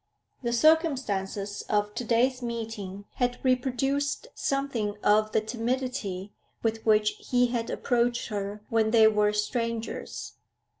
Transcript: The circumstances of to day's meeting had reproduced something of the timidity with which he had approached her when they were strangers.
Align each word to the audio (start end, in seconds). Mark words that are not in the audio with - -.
The 0.41 0.51
circumstances 0.51 1.61
of 1.69 1.93
to 1.93 2.03
day's 2.03 2.41
meeting 2.41 3.05
had 3.17 3.37
reproduced 3.43 4.29
something 4.33 4.97
of 5.03 5.31
the 5.31 5.41
timidity 5.41 6.33
with 6.63 6.83
which 6.87 7.09
he 7.19 7.45
had 7.49 7.69
approached 7.69 8.29
her 8.29 8.63
when 8.69 8.89
they 8.89 9.07
were 9.07 9.31
strangers. 9.31 10.37